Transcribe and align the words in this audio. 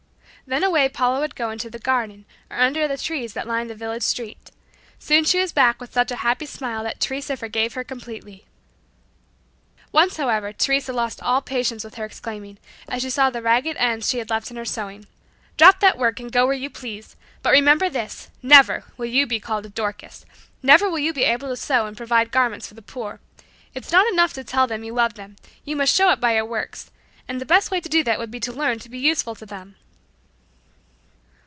Then 0.47 0.65
away 0.65 0.89
Paula 0.89 1.21
would 1.21 1.35
go 1.35 1.49
into 1.49 1.69
the 1.69 1.79
garden 1.79 2.25
or 2.49 2.59
under 2.59 2.85
the 2.85 2.97
trees 2.97 3.31
that 3.33 3.47
lined 3.47 3.69
the 3.69 3.75
village 3.75 4.03
street. 4.03 4.51
Soon 4.99 5.23
she 5.23 5.39
was 5.39 5.53
back 5.53 5.79
with 5.79 5.93
such 5.93 6.11
a 6.11 6.17
happy 6.17 6.45
smile 6.45 6.83
that 6.83 6.99
Teresa 6.99 7.37
forgave 7.37 7.73
her 7.75 7.85
completely. 7.85 8.43
Once 9.93 10.17
however 10.17 10.51
Teresa 10.51 10.91
lost 10.91 11.23
all 11.23 11.41
patience 11.41 11.85
with 11.85 11.95
her, 11.95 12.03
exclaiming, 12.03 12.57
as 12.89 13.01
she 13.01 13.09
saw 13.09 13.29
the 13.29 13.35
strange 13.39 13.45
ragged 13.45 13.77
ends 13.77 14.09
she 14.09 14.17
had 14.17 14.29
left 14.29 14.51
in 14.51 14.57
her 14.57 14.65
sewing, 14.65 15.05
"Drop 15.55 15.79
that 15.79 15.97
work, 15.97 16.19
and 16.19 16.33
go 16.33 16.45
where 16.45 16.53
you 16.53 16.69
please; 16.69 17.15
but 17.41 17.51
remember 17.51 17.87
this, 17.89 18.29
never 18.43 18.83
will 18.97 19.05
you 19.05 19.25
be 19.25 19.39
called 19.39 19.65
a 19.67 19.69
'Dorcas.' 19.69 20.25
Never 20.61 20.89
will 20.89 20.99
you 20.99 21.13
be 21.13 21.23
able 21.23 21.47
to 21.47 21.55
sew 21.55 21.85
and 21.85 21.95
provide 21.95 22.29
garments 22.29 22.67
for 22.67 22.73
the 22.73 22.81
poor. 22.81 23.21
It's 23.73 23.91
not 23.93 24.11
enough 24.11 24.33
to 24.33 24.43
tell 24.43 24.67
them 24.67 24.83
you 24.83 24.93
love 24.93 25.13
them, 25.13 25.37
you 25.63 25.77
must 25.77 25.95
show 25.95 26.09
it 26.09 26.19
by 26.19 26.35
your 26.35 26.43
works 26.43 26.91
and 27.25 27.39
the 27.39 27.45
best 27.45 27.71
way 27.71 27.79
to 27.79 27.87
do 27.87 28.03
that 28.03 28.19
would 28.19 28.31
be 28.31 28.41
to 28.41 28.51
learn 28.51 28.79
to 28.79 28.89
be 28.89 28.99
useful 28.99 29.33
to 29.35 29.45
them." 29.45 29.77